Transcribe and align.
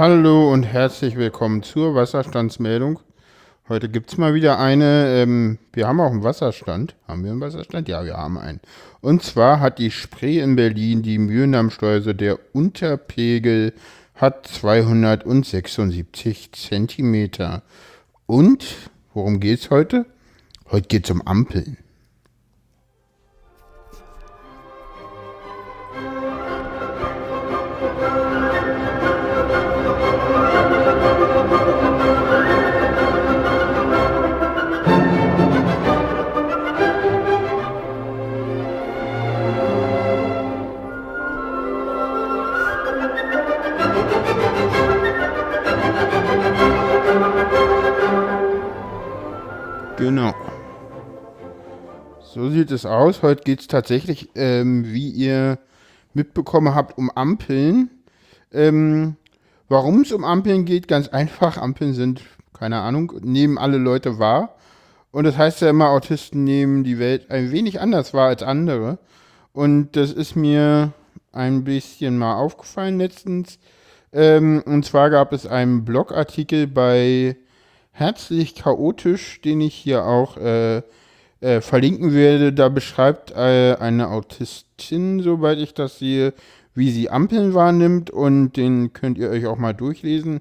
Hallo 0.00 0.50
und 0.50 0.62
herzlich 0.62 1.16
willkommen 1.16 1.62
zur 1.62 1.94
Wasserstandsmeldung. 1.94 3.00
Heute 3.68 3.90
gibt 3.90 4.10
es 4.10 4.16
mal 4.16 4.32
wieder 4.32 4.58
eine. 4.58 5.20
Ähm, 5.20 5.58
wir 5.74 5.86
haben 5.86 6.00
auch 6.00 6.10
einen 6.10 6.24
Wasserstand. 6.24 6.96
Haben 7.06 7.22
wir 7.22 7.32
einen 7.32 7.42
Wasserstand? 7.42 7.86
Ja, 7.86 8.02
wir 8.02 8.16
haben 8.16 8.38
einen. 8.38 8.60
Und 9.02 9.22
zwar 9.22 9.60
hat 9.60 9.78
die 9.78 9.90
Spree 9.90 10.40
in 10.40 10.56
Berlin 10.56 11.02
die 11.02 11.18
Mühlendammschleuse. 11.18 12.14
Der 12.14 12.38
Unterpegel 12.54 13.74
hat 14.14 14.46
276 14.46 16.52
Zentimeter. 16.52 17.60
Und 18.24 18.64
worum 19.12 19.38
geht 19.38 19.58
es 19.58 19.68
heute? 19.68 20.06
Heute 20.70 20.88
geht 20.88 21.04
es 21.04 21.10
um 21.10 21.20
Ampeln. 21.26 21.76
Genau. 28.00 28.29
Sieht 52.70 52.76
es 52.76 52.86
aus. 52.86 53.22
Heute 53.22 53.42
geht 53.42 53.60
es 53.60 53.66
tatsächlich, 53.66 54.28
ähm, 54.36 54.84
wie 54.86 55.10
ihr 55.10 55.58
mitbekommen 56.14 56.72
habt, 56.72 56.96
um 56.96 57.10
Ampeln. 57.10 57.90
Ähm, 58.52 59.16
Warum 59.68 60.02
es 60.02 60.12
um 60.12 60.24
Ampeln 60.24 60.64
geht, 60.64 60.88
ganz 60.88 61.08
einfach. 61.08 61.56
Ampeln 61.56 61.94
sind, 61.94 62.22
keine 62.52 62.80
Ahnung, 62.80 63.12
nehmen 63.22 63.58
alle 63.58 63.76
Leute 63.76 64.18
wahr. 64.18 64.56
Und 65.10 65.24
das 65.24 65.36
heißt 65.36 65.60
ja 65.62 65.70
immer, 65.70 65.90
Autisten 65.90 66.44
nehmen 66.44 66.84
die 66.84 66.98
Welt 67.00 67.30
ein 67.30 67.50
wenig 67.50 67.80
anders 67.80 68.14
wahr 68.14 68.28
als 68.28 68.42
andere. 68.42 68.98
Und 69.52 69.96
das 69.96 70.12
ist 70.12 70.36
mir 70.36 70.92
ein 71.32 71.64
bisschen 71.64 72.18
mal 72.18 72.36
aufgefallen 72.36 72.98
letztens. 72.98 73.58
Ähm, 74.12 74.62
und 74.64 74.84
zwar 74.84 75.10
gab 75.10 75.32
es 75.32 75.46
einen 75.46 75.84
Blogartikel 75.84 76.68
bei 76.68 77.36
Herzlich 77.90 78.54
Chaotisch, 78.54 79.40
den 79.40 79.60
ich 79.60 79.74
hier 79.74 80.04
auch 80.04 80.36
äh, 80.36 80.82
äh, 81.40 81.60
verlinken 81.60 82.14
werde. 82.14 82.52
Da 82.52 82.68
beschreibt 82.68 83.32
äh, 83.32 83.76
eine 83.78 84.08
Autistin, 84.08 85.20
soweit 85.20 85.58
ich 85.58 85.74
das 85.74 85.98
sehe, 85.98 86.34
wie 86.74 86.90
sie 86.90 87.10
Ampeln 87.10 87.54
wahrnimmt. 87.54 88.10
Und 88.10 88.52
den 88.52 88.92
könnt 88.92 89.18
ihr 89.18 89.30
euch 89.30 89.46
auch 89.46 89.58
mal 89.58 89.74
durchlesen. 89.74 90.40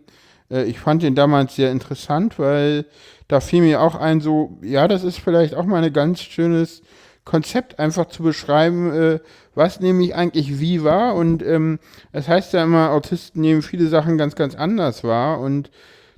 Äh, 0.50 0.66
ich 0.66 0.80
fand 0.80 1.04
den 1.04 1.16
damals 1.16 1.56
sehr 1.56 1.72
interessant, 1.72 2.40
weil 2.40 2.86
da 3.28 3.40
fiel 3.40 3.62
mir 3.62 3.82
auch 3.82 3.96
ein, 3.96 4.22
so, 4.22 4.58
ja, 4.62 4.88
das 4.88 5.04
ist 5.04 5.20
vielleicht 5.20 5.56
auch 5.56 5.66
mal 5.66 5.84
ein 5.84 5.94
ganz 5.94 6.22
schönes 6.22 6.82
Konzept, 7.26 7.78
einfach 7.78 8.08
zu 8.08 8.24
beschreiben, 8.24 8.92
äh, 8.92 9.20
was 9.54 9.80
nehme 9.80 10.04
ich 10.04 10.16
eigentlich 10.16 10.60
wie 10.60 10.84
wahr. 10.84 11.16
Und 11.16 11.44
ähm, 11.44 11.80
es 12.12 12.28
ähm, 12.28 12.34
heißt 12.34 12.54
ja 12.54 12.64
immer, 12.64 12.92
Autisten 12.92 13.42
nehmen 13.42 13.62
viele 13.62 13.88
Sachen 13.88 14.18
ganz, 14.18 14.36
ganz 14.36 14.56
anders 14.56 15.04
wahr. 15.04 15.40
Und 15.40 15.70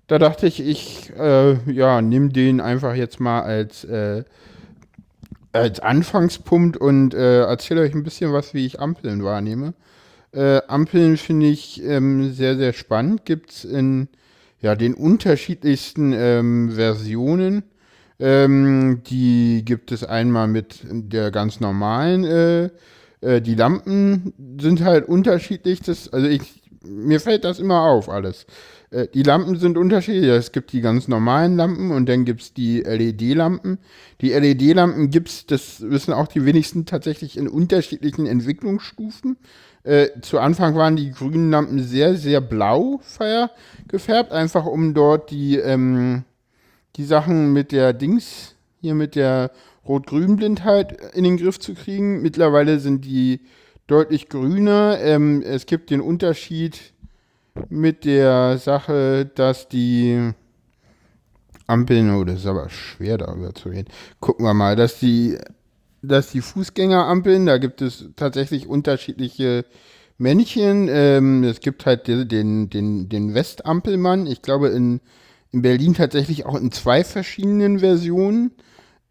da 0.07 0.19
dachte 0.19 0.47
ich, 0.47 0.59
ich 0.59 1.11
äh, 1.17 1.55
ja, 1.71 2.01
nehme 2.01 2.29
den 2.29 2.61
einfach 2.61 2.95
jetzt 2.95 3.19
mal 3.19 3.41
als, 3.41 3.83
äh, 3.83 4.23
als 5.53 5.79
Anfangspunkt 5.79 6.77
und 6.77 7.13
äh, 7.13 7.41
erzähle 7.41 7.81
euch 7.81 7.93
ein 7.93 8.03
bisschen 8.03 8.33
was, 8.33 8.53
wie 8.53 8.65
ich 8.65 8.79
Ampeln 8.79 9.23
wahrnehme. 9.23 9.73
Äh, 10.33 10.61
Ampeln 10.67 11.17
finde 11.17 11.47
ich 11.47 11.83
ähm, 11.83 12.31
sehr, 12.33 12.57
sehr 12.57 12.73
spannend. 12.73 13.25
Gibt 13.25 13.51
es 13.51 13.65
in 13.65 14.07
ja, 14.61 14.75
den 14.75 14.93
unterschiedlichsten 14.93 16.13
ähm, 16.13 16.71
Versionen. 16.71 17.63
Ähm, 18.19 19.01
die 19.07 19.63
gibt 19.65 19.91
es 19.91 20.03
einmal 20.03 20.47
mit 20.47 20.81
der 20.89 21.31
ganz 21.31 21.59
normalen. 21.59 22.23
Äh, 22.23 22.69
äh, 23.21 23.41
die 23.41 23.55
Lampen 23.55 24.33
sind 24.59 24.83
halt 24.83 25.07
unterschiedlich. 25.07 25.81
Das, 25.81 26.13
also 26.13 26.27
ich, 26.27 26.60
mir 26.83 27.19
fällt 27.19 27.43
das 27.43 27.59
immer 27.59 27.81
auf 27.81 28.09
alles. 28.09 28.45
Äh, 28.89 29.07
die 29.13 29.23
Lampen 29.23 29.57
sind 29.57 29.77
unterschiedlich. 29.77 30.29
Es 30.29 30.51
gibt 30.51 30.71
die 30.73 30.81
ganz 30.81 31.07
normalen 31.07 31.55
Lampen 31.55 31.91
und 31.91 32.07
dann 32.07 32.25
gibt 32.25 32.41
es 32.41 32.53
die 32.53 32.81
LED-Lampen. 32.81 33.79
Die 34.21 34.31
LED-Lampen 34.31 35.09
gibt 35.09 35.29
es, 35.29 35.45
das 35.45 35.81
wissen 35.81 36.13
auch 36.13 36.27
die 36.27 36.45
wenigsten, 36.45 36.85
tatsächlich 36.85 37.37
in 37.37 37.47
unterschiedlichen 37.47 38.25
Entwicklungsstufen. 38.25 39.37
Äh, 39.83 40.09
zu 40.21 40.39
Anfang 40.39 40.75
waren 40.75 40.95
die 40.95 41.11
grünen 41.11 41.49
Lampen 41.49 41.79
sehr, 41.83 42.15
sehr 42.15 42.41
blau 42.41 43.01
gefärbt, 43.87 44.31
einfach 44.31 44.65
um 44.65 44.93
dort 44.93 45.31
die, 45.31 45.57
ähm, 45.57 46.23
die 46.97 47.05
Sachen 47.05 47.53
mit 47.53 47.71
der 47.71 47.93
Dings, 47.93 48.55
hier 48.79 48.93
mit 48.93 49.15
der 49.15 49.51
Rot-Grün-Blindheit 49.87 51.15
in 51.15 51.23
den 51.23 51.37
Griff 51.37 51.59
zu 51.59 51.73
kriegen. 51.73 52.21
Mittlerweile 52.21 52.79
sind 52.79 53.05
die 53.05 53.41
deutlich 53.87 54.29
grüner. 54.29 54.97
Ähm, 55.01 55.41
es 55.41 55.65
gibt 55.65 55.89
den 55.89 56.01
Unterschied 56.01 56.93
mit 57.69 58.05
der 58.05 58.57
Sache, 58.57 59.29
dass 59.35 59.67
die 59.67 60.33
Ampeln, 61.67 62.13
oh, 62.13 62.23
das 62.23 62.39
ist 62.39 62.45
aber 62.45 62.69
schwer 62.69 63.17
darüber 63.17 63.53
zu 63.53 63.69
reden. 63.69 63.89
Gucken 64.19 64.45
wir 64.45 64.53
mal, 64.53 64.75
dass 64.75 64.99
die, 64.99 65.37
dass 66.01 66.31
die 66.31 66.41
Fußgängerampeln, 66.41 67.45
da 67.45 67.57
gibt 67.57 67.81
es 67.81 68.09
tatsächlich 68.15 68.67
unterschiedliche 68.67 69.65
Männchen. 70.17 70.87
Ähm, 70.89 71.43
es 71.43 71.59
gibt 71.59 71.85
halt 71.85 72.07
den, 72.07 72.69
den, 72.69 73.09
den 73.09 73.33
Westampelmann, 73.33 74.27
ich 74.27 74.41
glaube 74.41 74.69
in, 74.69 75.01
in 75.51 75.61
Berlin 75.61 75.93
tatsächlich 75.93 76.45
auch 76.45 76.55
in 76.55 76.71
zwei 76.71 77.03
verschiedenen 77.03 77.79
Versionen. 77.79 78.51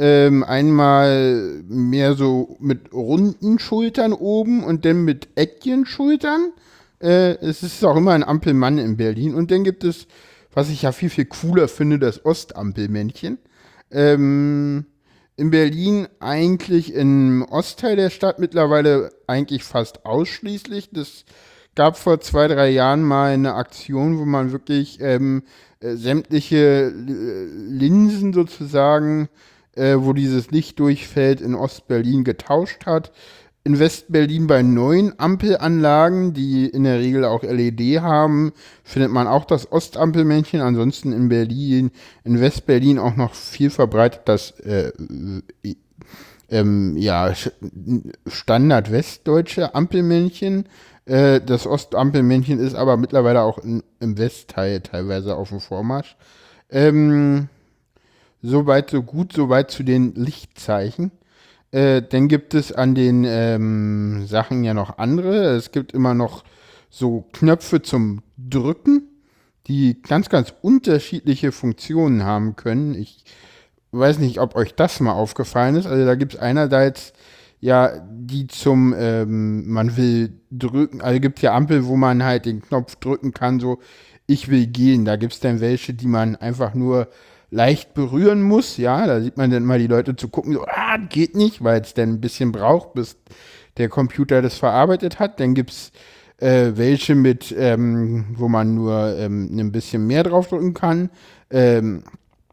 Ähm, 0.03 0.45
einmal 0.45 1.63
mehr 1.69 2.15
so 2.15 2.57
mit 2.59 2.91
runden 2.91 3.59
Schultern 3.59 4.15
oben 4.15 4.65
und 4.65 4.87
dann 4.87 5.05
mit 5.05 5.29
Eckchen-Schultern. 5.35 6.53
Äh, 7.03 7.35
es 7.43 7.63
ist 7.63 7.85
auch 7.85 7.97
immer 7.97 8.13
ein 8.13 8.25
Ampelmann 8.25 8.79
in 8.79 8.97
Berlin. 8.97 9.35
Und 9.35 9.51
dann 9.51 9.63
gibt 9.63 9.85
es, 9.85 10.07
was 10.55 10.71
ich 10.71 10.83
ja 10.83 10.93
viel, 10.93 11.11
viel 11.11 11.27
cooler 11.27 11.69
finde, 11.69 11.99
das 11.99 12.25
Ostampelmännchen. 12.25 13.37
Ähm, 13.91 14.87
in 15.37 15.51
Berlin 15.51 16.09
eigentlich 16.19 16.95
im 16.95 17.43
Ostteil 17.51 17.97
der 17.97 18.09
Stadt 18.09 18.39
mittlerweile 18.39 19.11
eigentlich 19.27 19.65
fast 19.65 20.07
ausschließlich. 20.07 20.93
Das 20.93 21.27
gab 21.75 21.99
vor 21.99 22.21
zwei, 22.21 22.49
drei 22.49 22.71
Jahren 22.71 23.03
mal 23.03 23.33
eine 23.33 23.53
Aktion, 23.53 24.19
wo 24.19 24.25
man 24.25 24.51
wirklich 24.51 24.99
ähm, 25.03 25.43
äh, 25.81 25.95
sämtliche 25.97 26.89
Linsen 26.89 28.33
sozusagen, 28.33 29.29
äh, 29.81 29.97
wo 30.03 30.13
dieses 30.13 30.51
Licht 30.51 30.79
durchfällt, 30.79 31.41
in 31.41 31.55
Ostberlin 31.55 32.25
getauscht 32.25 32.87
hat 32.87 33.11
in 33.63 33.79
West-Berlin 33.79 34.47
bei 34.47 34.63
neuen 34.63 35.19
Ampelanlagen, 35.19 36.33
die 36.33 36.67
in 36.67 36.85
der 36.85 36.99
Regel 36.99 37.25
auch 37.25 37.43
LED 37.43 38.01
haben, 38.01 38.53
findet 38.85 39.11
man 39.11 39.27
auch 39.27 39.45
das 39.45 39.71
Ostampelmännchen. 39.71 40.61
Ansonsten 40.61 41.13
in 41.13 41.29
Berlin, 41.29 41.91
in 42.25 42.41
West-Berlin 42.41 42.99
auch 42.99 43.17
noch 43.17 43.35
viel 43.35 43.69
verbreitet 43.71 44.23
das 44.25 44.53
äh, 44.61 44.93
ähm, 46.49 46.97
ja, 46.97 47.35
Standard-westdeutsche 48.27 49.75
Ampelmännchen. 49.75 50.65
Äh, 51.05 51.41
das 51.43 51.67
Ostampelmännchen 51.67 52.59
ist 52.59 52.75
aber 52.75 52.97
mittlerweile 52.97 53.43
auch 53.43 53.59
in, 53.59 53.83
im 54.01 54.17
Westteil 54.17 54.81
teilweise 54.81 55.37
auf 55.37 55.51
dem 55.51 55.61
Vormarsch. 55.61 56.17
Ähm, 56.71 57.49
soweit 58.43 58.91
so 58.91 59.03
gut, 59.03 59.33
soweit 59.33 59.71
zu 59.71 59.83
den 59.83 60.15
Lichtzeichen. 60.15 61.13
Äh, 61.73 62.03
dann 62.03 62.29
gibt 62.29 62.55
es 62.55 62.73
an 62.73 62.95
den 62.95 63.25
ähm, 63.25 64.27
Sachen 64.27 64.65
ja 64.65 64.75
noch 64.75 64.99
andere. 64.99 65.55
Es 65.55 65.73
gibt 65.73 65.93
immer 65.93 66.15
noch 66.15 66.45
so 66.89 67.27
Knöpfe 67.33 67.83
zum 67.83 68.23
Drücken, 68.37 69.03
die 69.67 70.03
ganz, 70.03 70.29
ganz 70.29 70.53
unterschiedliche 70.63 71.53
Funktionen 71.53 72.25
haben 72.25 72.57
können. 72.57 72.95
Ich 72.95 73.25
weiß 73.93 74.19
nicht, 74.19 74.41
ob 74.41 74.57
euch 74.57 74.75
das 74.75 75.01
mal 75.01 75.13
aufgefallen 75.13 75.77
ist. 75.77 75.87
Also 75.87 76.05
da 76.05 76.15
gibt 76.17 76.35
es 76.35 76.41
einerseits 76.41 77.13
ja 77.61 77.93
die 78.11 78.47
zum, 78.47 78.95
ähm, 78.97 79.71
man 79.71 79.97
will 79.97 80.41
drücken, 80.51 81.03
also 81.03 81.21
gibt 81.21 81.43
ja 81.43 81.55
Ampel, 81.55 81.87
wo 81.87 81.97
man 81.97 82.25
halt 82.25 82.47
den 82.47 82.63
Knopf 82.63 82.97
drücken 82.97 83.33
kann, 83.33 83.61
so 83.61 83.79
ich 84.27 84.49
will 84.49 84.67
gehen. 84.67 85.05
Da 85.05 85.17
gibt 85.17 85.35
es 85.35 85.41
dann 85.41 85.61
welche, 85.61 85.93
die 85.95 86.07
man 86.07 86.37
einfach 86.37 86.75
nur 86.75 87.09
leicht 87.51 87.95
berühren 87.95 88.43
muss. 88.43 88.77
Ja, 88.77 89.07
da 89.07 89.21
sieht 89.21 89.37
man 89.37 89.51
dann 89.51 89.65
mal 89.65 89.79
die 89.79 89.87
Leute 89.87 90.17
zu 90.17 90.29
gucken, 90.29 90.53
so, 90.55 90.65
ah, 90.67 90.97
geht 90.97 91.35
nicht, 91.37 91.63
weil 91.63 91.81
es 91.81 91.95
dann 91.95 92.11
ein 92.11 92.21
bisschen 92.21 92.53
braucht, 92.53 92.95
bis 92.95 93.17
der 93.77 93.89
Computer 93.89 94.43
das 94.43 94.59
verarbeitet 94.59 95.19
hat. 95.19 95.41
Dann 95.41 95.55
gibt 95.55 95.71
es 95.71 95.93
äh, 96.39 96.73
welche 96.77 97.15
mit, 97.15 97.55
ähm, 97.57 98.27
wo 98.35 98.49
man 98.49 98.75
nur 98.75 99.17
ähm, 99.17 99.51
ein 99.59 99.73
bisschen 99.73 100.07
mehr 100.07 100.23
draufdrücken 100.23 100.75
kann. 100.75 101.11
Ähm, 101.51 102.03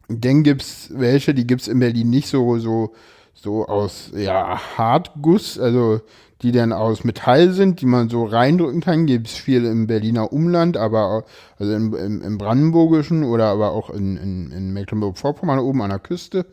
dann 0.08 0.42
gibt 0.42 0.62
es 0.62 0.90
welche, 0.94 1.34
die 1.34 1.46
gibt 1.46 1.62
es 1.62 1.68
in 1.68 1.78
Berlin 1.78 2.10
nicht 2.10 2.28
so, 2.28 2.58
so, 2.58 2.94
so 3.34 3.66
aus 3.66 4.10
ja, 4.14 4.60
Hartguss. 4.76 5.58
Also 5.58 6.00
die 6.42 6.52
dann 6.52 6.72
aus 6.72 7.04
Metall 7.04 7.50
sind, 7.50 7.80
die 7.80 7.86
man 7.86 8.08
so 8.08 8.24
reindrücken 8.24 8.80
kann. 8.80 9.06
Gibt 9.06 9.26
es 9.26 9.34
viel 9.34 9.64
im 9.64 9.86
Berliner 9.86 10.32
Umland, 10.32 10.76
aber 10.76 11.24
also 11.58 11.72
im, 11.72 11.94
im, 11.94 12.22
im 12.22 12.38
Brandenburgischen 12.38 13.24
oder 13.24 13.46
aber 13.46 13.72
auch 13.72 13.90
in, 13.90 14.16
in, 14.16 14.50
in 14.52 14.72
Mecklenburg-Vorpommern 14.72 15.58
oben 15.58 15.82
an 15.82 15.90
der 15.90 15.98
Küste. 15.98 16.46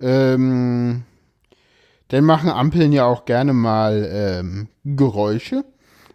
Ähm, 0.00 1.04
dann 2.08 2.24
machen 2.24 2.50
Ampeln 2.50 2.92
ja 2.92 3.06
auch 3.06 3.24
gerne 3.24 3.54
mal 3.54 4.06
ähm, 4.12 4.68
Geräusche. 4.84 5.64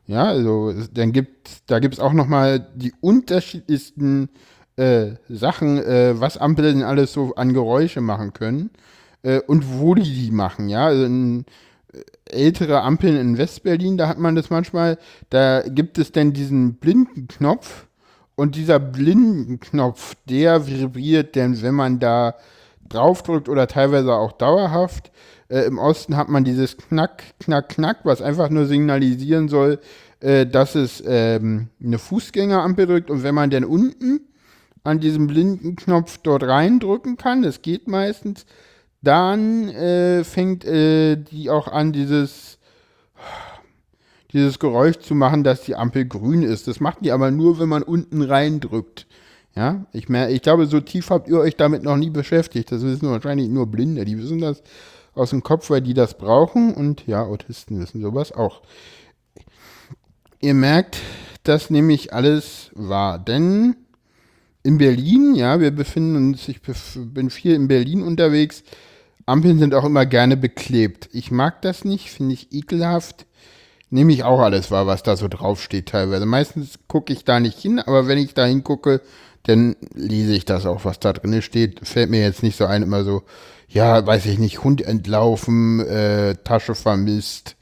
Ja, 0.06 0.26
also 0.26 0.74
dann 0.94 1.12
gibt 1.12 1.70
da 1.70 1.80
gibt 1.80 1.96
es 1.96 2.00
auch 2.00 2.14
noch 2.14 2.28
mal 2.28 2.66
die 2.76 2.94
unterschiedlichsten 3.02 4.30
äh, 4.78 5.16
Sachen, 5.28 5.80
äh, 5.80 6.14
was 6.20 6.38
Ampeln 6.38 6.84
alles 6.84 7.14
so 7.14 7.36
an 7.36 7.54
Geräusche 7.54 8.00
machen 8.00 8.32
können 8.34 8.70
äh, 9.24 9.42
und 9.42 9.80
wo 9.80 9.96
die 9.96 10.04
die 10.04 10.32
machen. 10.32 10.70
Ja, 10.70 10.86
also 10.86 11.04
in, 11.04 11.46
ältere 12.32 12.82
Ampeln 12.82 13.18
in 13.18 13.38
Westberlin, 13.38 13.98
da 13.98 14.08
hat 14.08 14.20
man 14.20 14.36
das 14.36 14.50
manchmal, 14.50 14.98
da 15.30 15.62
gibt 15.62 15.98
es 15.98 16.12
dann 16.12 16.34
diesen 16.34 16.76
Blindenknopf 16.76 17.88
und 18.36 18.56
dieser 18.56 18.80
Blindenknopf, 18.80 20.16
der 20.30 20.68
vibriert 20.68 21.36
denn, 21.36 21.62
wenn 21.62 21.76
man 21.76 22.00
da 22.00 22.36
draufdrückt 22.90 23.50
oder 23.50 23.68
teilweise 23.68 24.14
auch 24.14 24.32
dauerhaft. 24.32 25.12
Äh, 25.50 25.62
Im 25.62 25.78
Osten 25.78 26.16
hat 26.16 26.30
man 26.30 26.44
dieses 26.44 26.78
Knack, 26.78 27.24
Knack, 27.40 27.70
Knack, 27.70 28.00
was 28.04 28.22
einfach 28.22 28.50
nur 28.50 28.66
signalisieren 28.66 29.50
soll, 29.50 29.80
äh, 30.20 30.46
dass 30.46 30.76
es 30.76 31.04
ähm, 31.06 31.70
eine 31.84 32.00
Fußgängerampel 32.00 32.88
drückt 32.88 33.10
und 33.10 33.24
wenn 33.24 33.36
man 33.36 33.50
dann 33.50 33.66
unten 33.66 34.22
an 34.84 35.00
diesem 35.00 35.28
Blindenknopf 35.28 36.20
dort 36.20 36.44
reindrücken 36.44 37.18
kann, 37.18 37.42
das 37.42 37.62
geht 37.62 37.88
meistens, 37.88 38.46
dann 39.08 39.70
äh, 39.70 40.24
fängt 40.26 40.66
äh, 40.66 41.16
die 41.16 41.50
auch 41.50 41.70
an, 41.70 41.94
dieses, 41.94 42.58
dieses 44.34 44.60
Geräusch 44.60 45.00
zu 45.00 45.16
machen, 45.16 45.46
dass 45.46 45.62
die 45.62 45.76
Ampel 45.76 46.06
grün 46.06 46.44
ist. 46.44 46.68
Das 46.68 46.82
macht 46.82 47.06
die 47.06 47.12
aber 47.12 47.32
nur, 47.32 47.58
wenn 47.60 47.70
man 47.70 47.84
unten 47.84 48.22
reindrückt. 48.22 49.08
Ja, 49.56 49.86
ich, 49.94 50.10
mehr, 50.10 50.30
ich 50.30 50.42
glaube, 50.42 50.68
so 50.68 50.82
tief 50.82 51.10
habt 51.10 51.30
ihr 51.30 51.40
euch 51.40 51.56
damit 51.56 51.84
noch 51.84 51.96
nie 51.96 52.10
beschäftigt. 52.10 52.72
Das 52.72 52.84
wissen 52.84 53.10
wahrscheinlich 53.10 53.48
nur 53.50 53.66
Blinde. 53.66 54.04
Die 54.04 54.18
wissen 54.18 54.40
das 54.40 54.62
aus 55.16 55.32
dem 55.32 55.42
Kopf, 55.42 55.70
weil 55.70 55.82
die 55.82 55.94
das 55.94 56.18
brauchen. 56.18 56.74
Und 56.74 57.08
ja, 57.08 57.24
Autisten 57.24 57.80
wissen 57.80 58.02
sowas 58.02 58.34
auch. 58.34 58.62
Ihr 60.42 60.54
merkt, 60.54 61.00
das 61.44 61.70
nehme 61.70 61.94
ich 61.94 62.14
alles 62.14 62.72
wahr. 62.76 63.18
Denn 63.18 63.78
in 64.64 64.78
Berlin, 64.78 65.34
ja, 65.34 65.62
wir 65.62 65.72
befinden 65.72 66.18
uns, 66.18 66.48
ich 66.50 66.62
bin 66.62 67.30
viel 67.30 67.54
in 67.54 67.70
Berlin 67.70 68.04
unterwegs, 68.04 68.64
Ampeln 69.28 69.60
sind 69.60 69.76
auch 69.76 69.84
immer 69.84 70.06
gerne 70.06 70.38
beklebt. 70.38 71.10
Ich 71.12 71.32
mag 71.32 71.62
das 71.62 71.84
nicht, 71.84 72.10
finde 72.10 72.34
ich 72.34 72.54
ekelhaft. 72.54 73.26
Nehme 73.90 74.14
ich 74.14 74.24
auch 74.24 74.40
alles 74.40 74.72
wahr, 74.72 74.88
was 74.88 75.04
da 75.04 75.16
so 75.16 75.28
draufsteht 75.28 75.90
teilweise. 75.90 76.26
Meistens 76.26 76.80
gucke 76.88 77.14
ich 77.14 77.26
da 77.26 77.40
nicht 77.40 77.60
hin, 77.60 77.80
aber 77.80 78.08
wenn 78.08 78.18
ich 78.18 78.34
da 78.34 78.46
hingucke, 78.46 79.02
dann 79.44 79.76
lese 79.94 80.34
ich 80.34 80.46
das 80.46 80.66
auch, 80.66 80.86
was 80.86 81.00
da 81.00 81.14
drin 81.14 81.42
steht. 81.42 81.86
Fällt 81.86 82.10
mir 82.10 82.22
jetzt 82.22 82.42
nicht 82.42 82.58
so 82.58 82.66
ein, 82.66 82.84
immer 82.84 83.04
so, 83.04 83.24
ja, 83.68 84.06
weiß 84.06 84.26
ich 84.28 84.40
nicht, 84.40 84.64
Hund 84.64 84.82
entlaufen, 84.82 85.82
äh, 85.82 86.36
Tasche 86.44 86.74
vermisst, 86.74 87.58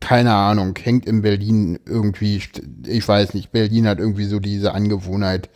keine 0.00 0.34
Ahnung, 0.34 0.76
hängt 0.80 1.06
in 1.06 1.22
Berlin 1.22 1.78
irgendwie, 1.86 2.42
ich 2.86 3.08
weiß 3.08 3.34
nicht, 3.34 3.52
Berlin 3.52 3.86
hat 3.86 4.00
irgendwie 4.00 4.26
so 4.26 4.40
diese 4.40 4.74
Angewohnheit, 4.74 5.48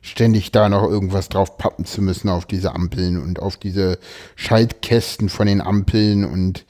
ständig 0.00 0.50
da 0.52 0.68
noch 0.68 0.88
irgendwas 0.88 1.28
drauf 1.28 1.58
pappen 1.58 1.84
zu 1.84 2.02
müssen 2.02 2.28
auf 2.28 2.46
diese 2.46 2.74
Ampeln 2.74 3.20
und 3.20 3.40
auf 3.40 3.56
diese 3.56 3.98
Schaltkästen 4.36 5.28
von 5.28 5.46
den 5.46 5.60
Ampeln 5.60 6.24
und 6.24 6.64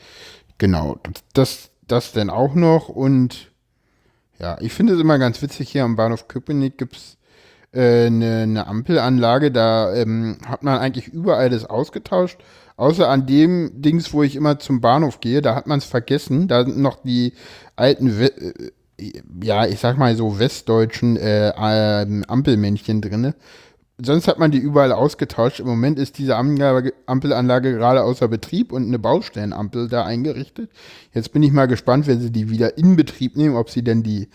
genau, 0.58 0.98
das, 1.32 1.70
das 1.86 2.12
denn 2.12 2.30
auch 2.30 2.54
noch 2.54 2.88
und 2.88 3.50
ja, 4.38 4.56
ich 4.60 4.72
finde 4.72 4.94
es 4.94 5.00
immer 5.00 5.18
ganz 5.18 5.42
witzig, 5.42 5.70
hier 5.70 5.84
am 5.84 5.96
Bahnhof 5.96 6.26
Köpenick 6.26 6.78
gibt 6.78 6.96
es 6.96 7.18
äh, 7.72 8.06
eine, 8.06 8.42
eine, 8.42 8.66
Ampelanlage, 8.66 9.52
da 9.52 9.94
ähm, 9.94 10.38
hat 10.46 10.62
man 10.62 10.78
eigentlich 10.78 11.08
überall 11.08 11.50
das 11.50 11.66
ausgetauscht, 11.66 12.38
außer 12.76 13.08
an 13.08 13.26
dem 13.26 13.82
Dings, 13.82 14.12
wo 14.12 14.22
ich 14.22 14.36
immer 14.36 14.58
zum 14.58 14.80
Bahnhof 14.80 15.20
gehe, 15.20 15.42
da 15.42 15.54
hat 15.54 15.66
man 15.66 15.78
es 15.78 15.84
vergessen, 15.84 16.48
da 16.48 16.64
sind 16.64 16.78
noch 16.78 17.02
die 17.02 17.34
alten 17.76 18.18
We 18.18 18.36
äh, 18.36 18.72
ja, 19.43 19.67
ich 19.67 19.79
sag 19.79 19.99
mal 19.99 20.14
so 20.17 20.38
westdeutschen 20.38 21.17
äh, 21.17 21.52
ähm, 21.56 22.25
Ampelmännchen 22.29 23.00
drin. 23.00 23.35
Sonst 24.02 24.29
hat 24.29 24.38
man 24.38 24.50
die 24.50 24.58
überall 24.58 24.93
ausgetauscht. 24.93 25.61
Im 25.61 25.67
Moment 25.67 25.99
ist 25.99 26.17
diese 26.19 26.37
Ampelanlage 26.37 27.73
gerade 27.73 28.02
außer 28.02 28.29
Betrieb 28.29 28.73
und 28.73 28.87
eine 28.87 28.99
Baustellenampel 28.99 29.88
da 29.88 30.05
eingerichtet. 30.05 30.70
Jetzt 31.12 31.32
bin 31.32 31.43
ich 31.43 31.52
mal 31.52 31.67
gespannt, 31.67 32.06
wenn 32.06 32.20
sie 32.20 32.32
die 32.32 32.49
wieder 32.49 32.79
in 32.79 32.97
Betrieb 32.97 33.37
nehmen, 33.37 33.56
ob 33.56 33.69
sie 33.69 33.85
denn 33.85 34.02
die 34.02 34.29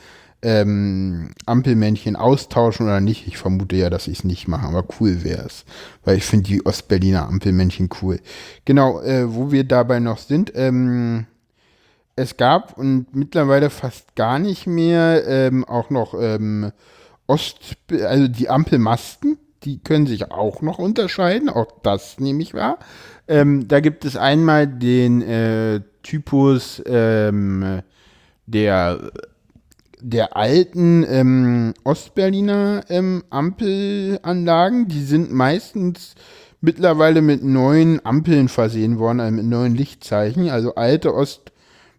ähm, 0.43 1.31
Ampelmännchen 1.47 2.15
austauschen 2.15 2.85
oder 2.85 3.01
nicht. 3.01 3.27
Ich 3.27 3.37
vermute 3.37 3.75
ja, 3.75 3.89
dass 3.89 4.03
sie 4.03 4.11
es 4.11 4.23
nicht 4.23 4.47
machen, 4.47 4.67
aber 4.67 4.85
cool 4.99 5.23
wäre 5.23 5.45
es. 5.45 5.65
Weil 6.03 6.17
ich 6.17 6.25
finde 6.25 6.47
die 6.49 6.63
Ostberliner 6.63 7.27
Ampelmännchen 7.27 7.89
cool. 8.01 8.19
Genau, 8.65 9.01
äh, 9.01 9.33
wo 9.33 9.51
wir 9.51 9.63
dabei 9.63 9.99
noch 9.99 10.19
sind, 10.19 10.51
ähm, 10.53 11.25
es 12.15 12.37
gab 12.37 12.77
und 12.77 13.13
mittlerweile 13.13 13.69
fast 13.69 14.15
gar 14.15 14.39
nicht 14.39 14.67
mehr 14.67 15.27
ähm, 15.27 15.65
auch 15.65 15.89
noch 15.89 16.13
ähm, 16.19 16.71
Ost, 17.27 17.77
also 17.91 18.27
die 18.27 18.49
Ampelmasten, 18.49 19.37
die 19.63 19.79
können 19.79 20.05
sich 20.05 20.31
auch 20.31 20.61
noch 20.61 20.77
unterscheiden, 20.77 21.49
auch 21.49 21.67
das 21.81 22.19
nehme 22.19 22.41
ich 22.41 22.53
wahr. 22.53 22.77
Ähm, 23.27 23.67
da 23.67 23.79
gibt 23.79 24.05
es 24.05 24.15
einmal 24.15 24.67
den 24.67 25.21
äh, 25.23 25.81
Typus 26.03 26.81
ähm, 26.85 27.81
der, 28.45 29.11
der 29.99 30.37
alten 30.37 31.03
ähm, 31.09 31.73
Ostberliner 31.83 32.83
ähm, 32.89 33.23
Ampelanlagen, 33.31 34.87
die 34.87 35.03
sind 35.03 35.33
meistens 35.33 36.13
mittlerweile 36.61 37.21
mit 37.21 37.43
neuen 37.43 38.05
Ampeln 38.05 38.47
versehen 38.49 38.99
worden, 38.99 39.19
also 39.19 39.35
mit 39.35 39.45
neuen 39.45 39.75
Lichtzeichen. 39.75 40.49
Also 40.49 40.75
alte 40.75 41.13
Ost 41.13 41.51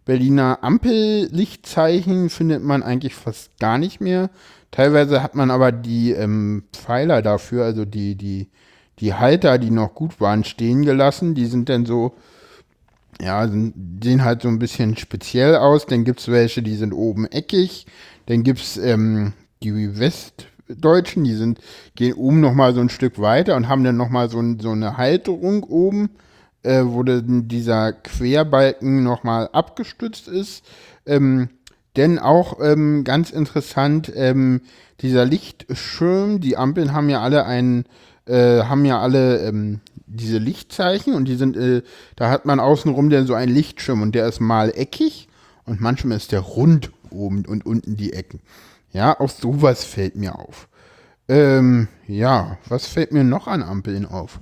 Berliner 0.07 0.61
Ampellichtzeichen 0.63 2.31
findet 2.31 2.63
man 2.63 2.85
eigentlich 2.85 3.15
fast 3.15 3.59
gar 3.59 3.77
nicht 3.77 4.01
mehr. 4.01 4.31
Teilweise 4.71 5.21
hat 5.21 5.35
man 5.35 5.51
aber 5.51 5.73
die 5.73 6.13
ähm, 6.13 6.63
Pfeiler 6.73 7.23
dafür, 7.23 7.65
also 7.65 7.85
die, 7.85 8.15
die, 8.15 8.49
die 9.01 9.15
Halter, 9.15 9.59
die 9.59 9.73
noch 9.73 9.95
gut 9.95 10.21
waren, 10.21 10.45
stehen 10.45 10.83
gelassen. 10.83 11.35
Die 11.35 11.47
sind 11.47 11.69
dann 11.69 11.87
so, 11.87 12.15
ja, 13.21 13.49
sind, 13.49 13.75
sehen 14.03 14.25
halt 14.25 14.43
so 14.43 14.49
ein 14.49 14.61
bisschen 14.61 14.97
speziell 14.97 15.57
aus. 15.57 15.87
Dann 15.87 16.05
gibt 16.05 16.21
es 16.21 16.29
welche, 16.29 16.63
die 16.63 16.77
sind 16.77 16.93
oben 16.93 17.27
eckig. 17.27 17.87
Dann 18.27 18.45
gibt 18.45 18.61
es 18.61 18.77
ähm, 18.77 19.33
die 19.65 19.99
Westdeutschen, 19.99 21.25
die 21.25 21.35
sind, 21.35 21.59
gehen 21.97 22.15
oben 22.15 22.41
nochmal 22.41 22.75
so 22.75 22.81
ein 22.81 22.91
Stück 22.91 23.21
weiter 23.21 23.57
und 23.57 23.67
haben 23.67 23.83
dann 23.83 23.97
nochmal 23.97 24.31
so, 24.31 24.41
so 24.61 24.71
eine 24.71 24.97
Halterung 24.99 25.65
oben 25.65 26.11
äh, 26.67 26.85
wo 26.85 27.03
denn 27.03 27.49
dieser 27.49 27.93
Querbalken 27.93 29.03
nochmal 29.03 29.49
abgestützt 29.53 30.29
ist. 30.29 30.65
Ähm, 31.07 31.49
denn 31.97 32.19
auch 32.19 32.59
ähm, 32.61 33.05
ganz 33.05 33.31
interessant, 33.31 34.13
ähm, 34.15 34.61
dieser 35.01 35.25
Lichtschirm, 35.25 36.41
die 36.41 36.57
Ampeln 36.57 36.93
haben 36.93 37.09
ja 37.09 37.23
alle 37.23 37.47
einen, 37.47 37.85
äh, 38.27 38.63
haben 38.65 38.85
ja 38.85 39.01
alle 39.01 39.47
ähm, 39.47 39.81
diese 40.07 40.39
Lichtzeichen 40.39 41.15
und 41.15 41.27
die 41.27 41.37
sind, 41.37 41.57
äh, 41.57 41.83
da 42.17 42.31
hat 42.31 42.45
man 42.45 42.61
außenrum 42.61 43.11
dann 43.11 43.27
so 43.27 43.35
einen 43.35 43.55
Lichtschirm 43.55 44.03
und 44.03 44.15
der 44.15 44.27
ist 44.27 44.41
mal 44.41 44.73
eckig 44.75 45.29
und 45.65 45.81
manchmal 45.81 46.17
ist 46.17 46.33
der 46.33 46.41
rund 46.41 46.91
oben 47.11 47.45
und 47.47 47.65
unten 47.65 47.97
die 47.97 48.13
Ecken. 48.13 48.41
Ja, 48.93 49.19
auch 49.19 49.31
sowas 49.31 49.85
fällt 49.85 50.17
mir 50.17 50.39
auf. 50.39 50.69
Ähm, 51.29 51.89
ja, 52.07 52.59
was 52.69 52.87
fällt 52.87 53.13
mir 53.13 53.25
noch 53.25 53.47
an 53.47 53.63
Ampeln 53.63 54.07
auf? 54.07 54.41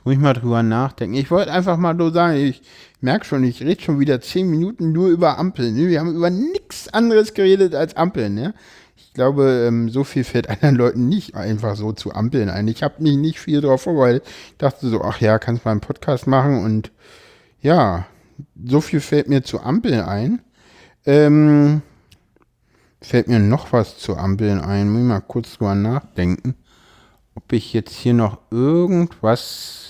Jetzt 0.00 0.06
muss 0.06 0.14
ich 0.14 0.20
mal 0.20 0.32
drüber 0.32 0.62
nachdenken. 0.62 1.14
Ich 1.14 1.30
wollte 1.30 1.52
einfach 1.52 1.76
mal 1.76 1.92
nur 1.92 2.10
sagen, 2.10 2.38
ich 2.38 2.62
merke 3.02 3.26
schon, 3.26 3.44
ich 3.44 3.60
rede 3.60 3.82
schon 3.82 4.00
wieder 4.00 4.22
zehn 4.22 4.48
Minuten 4.48 4.92
nur 4.92 5.08
über 5.08 5.38
Ampeln. 5.38 5.74
Ne? 5.74 5.88
Wir 5.88 6.00
haben 6.00 6.14
über 6.14 6.30
nichts 6.30 6.88
anderes 6.88 7.34
geredet 7.34 7.74
als 7.74 7.98
Ampeln. 7.98 8.34
Ne? 8.34 8.54
Ich 8.96 9.12
glaube, 9.12 9.66
ähm, 9.68 9.90
so 9.90 10.02
viel 10.02 10.24
fällt 10.24 10.48
anderen 10.48 10.76
Leuten 10.76 11.10
nicht 11.10 11.34
einfach 11.34 11.76
so 11.76 11.92
zu 11.92 12.14
Ampeln 12.14 12.48
ein. 12.48 12.66
Ich 12.68 12.82
habe 12.82 13.02
mich 13.02 13.18
nicht 13.18 13.38
viel 13.40 13.60
darauf 13.60 13.82
vorbereitet. 13.82 14.24
Ich 14.52 14.56
dachte 14.56 14.88
so, 14.88 15.02
ach 15.02 15.20
ja, 15.20 15.38
kannst 15.38 15.66
mal 15.66 15.72
einen 15.72 15.80
Podcast 15.80 16.26
machen 16.26 16.64
und 16.64 16.92
ja, 17.60 18.06
so 18.64 18.80
viel 18.80 19.00
fällt 19.00 19.28
mir 19.28 19.42
zu 19.42 19.60
Ampeln 19.60 20.00
ein. 20.00 20.40
Ähm, 21.04 21.82
fällt 23.02 23.28
mir 23.28 23.38
noch 23.38 23.74
was 23.74 23.98
zu 23.98 24.16
Ampeln 24.16 24.62
ein. 24.62 24.88
Muss 24.88 25.02
ich 25.02 25.06
mal 25.06 25.20
kurz 25.20 25.58
drüber 25.58 25.74
nachdenken 25.74 26.54
ob 27.34 27.52
ich 27.52 27.72
jetzt 27.72 27.94
hier 27.94 28.14
noch 28.14 28.38
irgendwas 28.50 29.89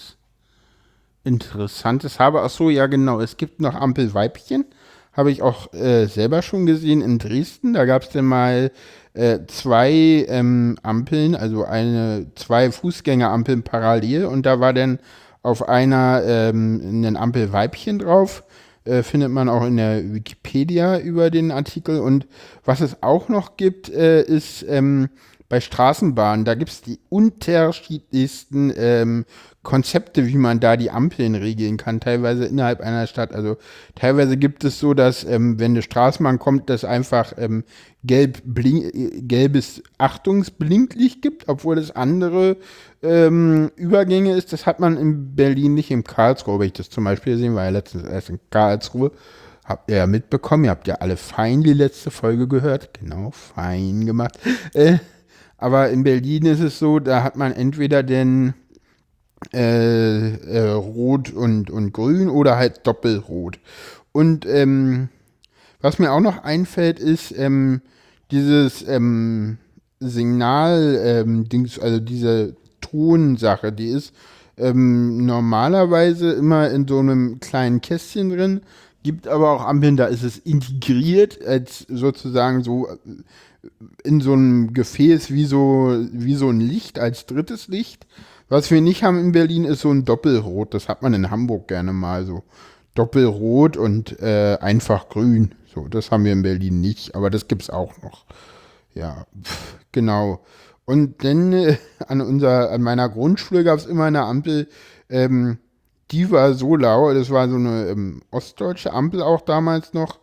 Interessantes 1.25 2.19
habe. 2.19 2.43
Ach 2.43 2.50
so, 2.50 2.71
ja 2.71 2.87
genau, 2.87 3.21
es 3.21 3.37
gibt 3.37 3.61
noch 3.61 3.75
Ampelweibchen. 3.75 4.65
Habe 5.12 5.31
ich 5.31 5.43
auch 5.43 5.73
äh, 5.75 6.07
selber 6.07 6.43
schon 6.43 6.67
gesehen 6.67 7.03
in 7.03 7.19
Dresden. 7.19 7.75
Da 7.75 7.85
gab 7.85 8.03
es 8.03 8.11
dann 8.11 8.25
mal 8.25 8.71
äh, 9.12 9.41
zwei 9.49 10.25
ähm, 10.29 10.79
Ampeln, 10.83 11.35
also 11.35 11.65
eine, 11.65 12.27
zwei 12.37 12.71
Fußgängerampeln 12.71 13.65
parallel 13.65 14.27
und 14.27 14.47
da 14.47 14.61
war 14.61 14.73
dann 14.73 15.00
auf 15.43 15.69
einer 15.69 16.23
ähm, 16.25 17.03
ein 17.05 17.17
Ampelweibchen 17.17 17.99
drauf. 17.99 18.45
Äh, 18.85 19.03
findet 19.03 19.31
man 19.31 19.50
auch 19.50 19.67
in 19.67 19.77
der 19.77 20.15
Wikipedia 20.15 20.99
über 20.99 21.31
den 21.31 21.50
Artikel. 21.50 22.00
Und 22.00 22.27
was 22.65 22.81
es 22.81 23.03
auch 23.03 23.29
noch 23.29 23.57
gibt, 23.57 23.91
äh, 23.91 24.23
ist 24.23 24.65
ähm, 24.67 25.11
bei 25.50 25.61
Straßenbahnen, 25.61 26.45
da 26.45 26.54
gibt 26.54 26.71
es 26.71 26.80
die 26.80 27.00
unterschiedlichsten 27.09 28.73
ähm, 28.76 29.25
Konzepte, 29.64 30.28
wie 30.28 30.37
man 30.37 30.61
da 30.61 30.76
die 30.76 30.92
Ampeln 30.92 31.35
regeln 31.35 31.76
kann, 31.76 31.99
teilweise 31.99 32.45
innerhalb 32.45 32.80
einer 32.80 33.09
Stadt. 33.09 33.35
Also 33.35 33.57
teilweise 33.97 34.37
gibt 34.37 34.62
es 34.62 34.78
so, 34.78 34.95
dass 34.95 35.25
ähm, 35.25 35.59
wenn 35.59 35.73
eine 35.73 35.83
Straßenbahn 35.83 36.38
kommt, 36.38 36.71
dass 36.71 36.85
einfach 36.85 37.33
ähm, 37.37 37.64
gelb 38.04 38.42
blink, 38.45 38.92
gelbes 39.28 39.83
Achtungsblinklicht 39.99 41.21
gibt, 41.21 41.49
obwohl 41.49 41.78
es 41.78 41.90
andere 41.90 42.57
ähm, 43.02 43.73
Übergänge 43.75 44.37
ist. 44.37 44.52
Das 44.52 44.66
hat 44.66 44.78
man 44.78 44.97
in 44.97 45.35
Berlin 45.35 45.75
nicht, 45.75 45.90
in 45.90 46.04
Karlsruhe, 46.04 46.61
wenn 46.61 46.69
ich 46.69 46.75
das 46.75 46.90
zum 46.90 47.02
Beispiel 47.02 47.33
gesehen, 47.33 47.57
war 47.57 47.64
ja 47.64 47.71
letztens 47.71 48.04
erst 48.04 48.30
in 48.30 48.38
Karlsruhe. 48.50 49.11
Habt 49.64 49.90
ihr 49.90 49.97
ja 49.97 50.07
mitbekommen, 50.07 50.64
ihr 50.64 50.71
habt 50.71 50.87
ja 50.87 50.95
alle 50.97 51.16
fein 51.16 51.62
die 51.64 51.75
letzte 51.75 52.12
Folge 52.12 52.47
gehört. 52.47 52.90
Genau, 53.00 53.33
fein 53.33 54.07
gemacht. 54.07 54.38
Äh, 54.75 54.99
aber 55.61 55.90
in 55.90 56.05
Berlin 56.05 56.47
ist 56.47 56.61
es 56.61 56.79
so, 56.79 56.99
da 56.99 57.23
hat 57.23 57.37
man 57.37 57.52
entweder 57.52 58.02
den 58.02 58.55
äh, 59.52 60.31
äh, 60.31 60.71
Rot 60.71 61.31
und, 61.33 61.71
und 61.71 61.93
Grün 61.93 62.31
oder 62.31 62.57
halt 62.57 62.87
Doppelrot. 62.87 63.59
Und 64.11 64.47
ähm, 64.47 65.11
was 65.83 65.99
mir 65.99 66.12
auch 66.12 66.21
noch 66.21 66.45
einfällt, 66.45 66.99
ist 66.99 67.33
ähm, 67.37 67.83
dieses 68.31 68.87
ähm, 68.88 69.59
Signal-Dings, 70.00 71.76
ähm, 71.76 71.83
also 71.83 72.00
diese 72.00 72.57
Tonsache, 72.81 73.71
die 73.71 73.88
ist 73.88 74.14
ähm, 74.57 75.26
normalerweise 75.26 76.33
immer 76.33 76.71
in 76.71 76.88
so 76.88 77.00
einem 77.00 77.38
kleinen 77.40 77.83
Kästchen 77.83 78.31
drin, 78.31 78.62
gibt 79.02 79.28
aber 79.28 79.50
auch 79.50 79.64
Ampeln, 79.64 79.97
da 79.97 80.07
ist 80.07 80.23
es 80.23 80.38
integriert 80.38 81.45
als 81.45 81.80
sozusagen 81.88 82.62
so 82.62 82.88
in 84.04 84.21
so 84.21 84.33
einem 84.33 84.73
Gefäß 84.73 85.30
wie 85.30 85.45
so, 85.45 85.97
wie 86.12 86.35
so 86.35 86.49
ein 86.49 86.61
Licht 86.61 86.99
als 86.99 87.26
drittes 87.26 87.69
Licht. 87.69 88.07
Was 88.49 88.71
wir 88.71 88.80
nicht 88.80 89.04
haben 89.04 89.19
in 89.19 89.33
Berlin 89.33 89.64
ist 89.64 89.80
so 89.80 89.90
ein 89.90 90.04
Doppelrot. 90.04 90.75
Das 90.75 90.88
hat 90.88 91.02
man 91.02 91.14
in 91.14 91.30
Hamburg 91.30 91.69
gerne 91.69 91.92
mal 91.92 92.25
so. 92.25 92.42
Doppelrot 92.95 93.76
und 93.76 94.19
äh, 94.21 94.59
einfach 94.61 95.09
grün. 95.09 95.54
So, 95.73 95.87
das 95.87 96.11
haben 96.11 96.25
wir 96.25 96.33
in 96.33 96.42
Berlin 96.42 96.80
nicht, 96.80 97.14
aber 97.14 97.30
das 97.30 97.47
gibt 97.47 97.62
es 97.62 97.71
auch 97.71 98.02
noch. 98.02 98.26
Ja, 98.95 99.26
pf, 99.40 99.76
genau. 99.92 100.40
Und 100.85 101.23
dann 101.23 101.52
äh, 101.52 101.76
an, 102.09 102.21
unser, 102.21 102.73
an 102.73 102.83
meiner 102.83 103.09
Grundschule 103.09 103.62
gab 103.62 103.78
es 103.78 103.87
immer 103.87 104.07
eine 104.07 104.23
Ampel, 104.23 104.69
ähm, 105.09 105.59
die 106.11 106.31
war 106.31 106.55
so 106.55 106.76
lau, 106.76 107.12
das 107.14 107.31
war 107.31 107.49
so 107.49 107.57
eine 107.57 107.88
ähm, 107.88 108.23
ostdeutsche 108.31 108.93
Ampel 108.93 109.23
auch 109.23 109.43
damals 109.43 109.93
noch. 109.93 110.19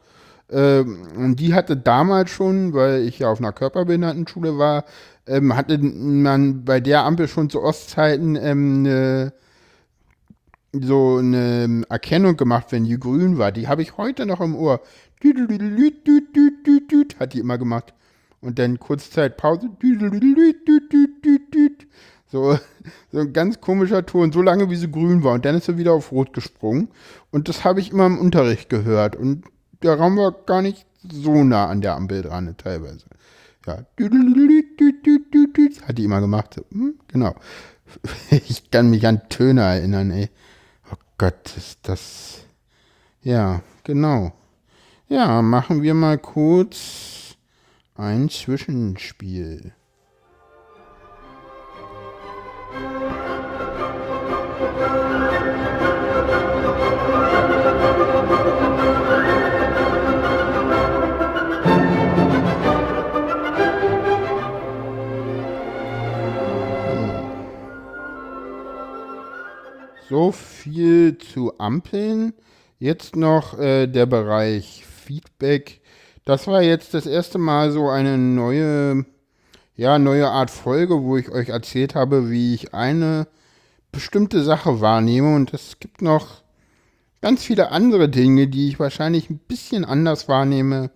Ähm, 0.49 0.99
und 1.15 1.39
die 1.39 1.53
hatte 1.53 1.75
damals 1.75 2.29
schon, 2.29 2.73
weil 2.73 3.01
ich 3.01 3.19
ja 3.19 3.29
auf 3.29 3.39
einer 3.39 3.51
Körperbehindertenschule 3.51 4.57
war, 4.57 4.85
ähm, 5.27 5.55
hatte 5.55 5.77
man 5.77 6.63
bei 6.63 6.79
der 6.79 7.03
Ampel 7.03 7.27
schon 7.27 7.49
zu 7.49 7.61
Ostzeiten 7.61 8.35
ähm, 8.35 8.85
eine, 8.85 9.33
so 10.73 11.17
eine 11.17 11.83
Erkennung 11.89 12.37
gemacht, 12.37 12.67
wenn 12.71 12.85
die 12.85 12.99
grün 12.99 13.37
war. 13.37 13.51
Die 13.51 13.67
habe 13.67 13.81
ich 13.81 13.97
heute 13.97 14.25
noch 14.25 14.41
im 14.41 14.55
Ohr. 14.55 14.81
Hat 17.19 17.33
die 17.33 17.39
immer 17.39 17.57
gemacht. 17.57 17.93
Und 18.39 18.59
dann 18.59 18.79
Kurzzeitpause. 18.79 19.69
So, 22.29 22.57
so 23.11 23.19
ein 23.19 23.33
ganz 23.33 23.61
komischer 23.61 24.05
Ton, 24.05 24.31
so 24.31 24.41
lange 24.41 24.69
wie 24.69 24.75
sie 24.75 24.91
grün 24.91 25.23
war. 25.23 25.33
Und 25.33 25.45
dann 25.45 25.55
ist 25.55 25.65
sie 25.65 25.77
wieder 25.77 25.93
auf 25.93 26.11
Rot 26.11 26.33
gesprungen. 26.33 26.89
Und 27.31 27.49
das 27.49 27.63
habe 27.63 27.79
ich 27.79 27.91
immer 27.91 28.05
im 28.05 28.19
Unterricht 28.19 28.69
gehört. 28.69 29.15
Und 29.15 29.45
der 29.81 29.97
Raum 29.97 30.17
war 30.17 30.31
gar 30.31 30.61
nicht 30.61 30.85
so 31.09 31.43
nah 31.43 31.67
an 31.67 31.81
der 31.81 31.95
Ampel 31.95 32.21
dran, 32.21 32.55
teilweise. 32.57 33.05
Ja. 33.65 33.85
Hat 35.87 35.97
die 35.97 36.03
immer 36.03 36.21
gemacht. 36.21 36.61
Hm, 36.71 36.99
genau. 37.07 37.35
Ich 38.29 38.69
kann 38.69 38.89
mich 38.89 39.07
an 39.07 39.29
Töne 39.29 39.61
erinnern, 39.61 40.11
ey. 40.11 40.29
Oh 40.91 40.97
Gott, 41.17 41.55
ist 41.55 41.79
das. 41.83 42.45
Ja, 43.21 43.61
genau. 43.83 44.33
Ja, 45.07 45.41
machen 45.41 45.81
wir 45.83 45.93
mal 45.93 46.17
kurz 46.17 47.37
ein 47.95 48.29
Zwischenspiel. 48.29 49.73
So 70.09 70.31
viel 70.31 71.17
zu 71.17 71.59
Ampeln. 71.59 72.33
Jetzt 72.79 73.15
noch 73.15 73.59
äh, 73.59 73.87
der 73.87 74.05
Bereich 74.05 74.85
Feedback. 74.85 75.81
Das 76.23 76.47
war 76.47 76.61
jetzt 76.61 76.93
das 76.93 77.05
erste 77.05 77.37
Mal 77.37 77.71
so 77.71 77.89
eine 77.89 78.17
neue, 78.17 79.05
ja, 79.77 79.99
neue 79.99 80.27
Art 80.29 80.49
Folge, 80.49 81.03
wo 81.03 81.17
ich 81.17 81.29
euch 81.29 81.49
erzählt 81.49 81.93
habe, 81.93 82.31
wie 82.31 82.55
ich 82.55 82.73
eine 82.73 83.27
bestimmte 83.91 84.43
Sache 84.43 84.81
wahrnehme. 84.81 85.35
Und 85.35 85.53
es 85.53 85.79
gibt 85.79 86.01
noch 86.01 86.41
ganz 87.21 87.43
viele 87.43 87.71
andere 87.71 88.09
Dinge, 88.09 88.47
die 88.47 88.67
ich 88.69 88.79
wahrscheinlich 88.79 89.29
ein 89.29 89.37
bisschen 89.37 89.85
anders 89.85 90.27
wahrnehme 90.27 90.89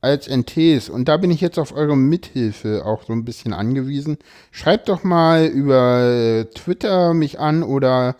als 0.00 0.26
NTs. 0.26 0.88
Und 0.88 1.08
da 1.08 1.18
bin 1.18 1.30
ich 1.30 1.42
jetzt 1.42 1.58
auf 1.58 1.74
eure 1.74 1.98
Mithilfe 1.98 2.86
auch 2.86 3.04
so 3.04 3.12
ein 3.12 3.26
bisschen 3.26 3.52
angewiesen. 3.52 4.16
Schreibt 4.50 4.88
doch 4.88 5.04
mal 5.04 5.44
über 5.44 6.02
äh, 6.02 6.44
Twitter 6.46 7.12
mich 7.12 7.38
an 7.38 7.62
oder 7.62 8.16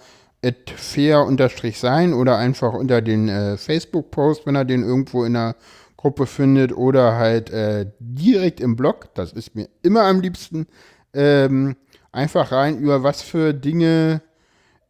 fair-sein 0.77 2.13
oder 2.13 2.37
einfach 2.37 2.75
unter 2.75 3.01
den 3.01 3.31
äh, 3.31 3.57
Facebook-Post, 3.57 4.45
wenn 4.45 4.55
er 4.55 4.67
den 4.67 4.83
irgendwo 4.83 5.25
in 5.25 5.33
der 5.33 5.57
Gruppe 6.05 6.27
findet 6.27 6.77
oder 6.77 7.17
halt 7.17 7.49
äh, 7.49 7.87
direkt 7.99 8.61
im 8.61 8.77
Blog, 8.77 9.15
das 9.15 9.33
ist 9.33 9.55
mir 9.55 9.71
immer 9.81 10.03
am 10.03 10.21
liebsten, 10.21 10.67
ähm, 11.15 11.77
einfach 12.13 12.53
rein, 12.53 12.79
über 12.79 13.03
was 13.03 13.23
für 13.23 13.55
Dinge 13.55 14.21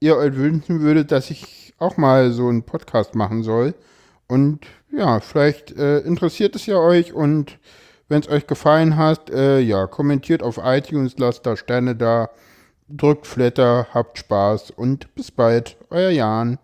ihr 0.01 0.17
euch 0.17 0.35
wünschen 0.35 0.81
würdet, 0.81 1.13
dass 1.13 1.31
ich 1.31 1.73
auch 1.79 1.97
mal 1.99 2.33
so 2.33 2.49
einen 2.49 2.65
Podcast 2.65 3.15
machen 3.15 3.45
soll. 3.45 3.75
Und 4.27 4.67
ja, 4.91 5.21
vielleicht 5.21 5.79
äh, 5.79 6.01
interessiert 6.01 6.57
es 6.57 6.67
ja 6.67 6.79
euch 6.79 7.13
und 7.13 7.61
wenn 8.09 8.21
es 8.21 8.29
euch 8.29 8.49
gefallen 8.49 8.97
hat, 8.97 9.31
äh, 9.31 9.61
ja, 9.61 9.87
kommentiert 9.87 10.43
auf 10.43 10.59
iTunes, 10.61 11.15
lasst 11.17 11.47
da 11.47 11.57
Sterne 11.57 11.95
da 11.95 12.29
drückt 12.89 13.29
Flatter, 13.29 13.87
habt 13.95 14.19
Spaß 14.19 14.73
und 14.73 15.15
bis 15.15 15.31
bald, 15.31 15.77
euer 15.91 16.11
Jan. 16.11 16.59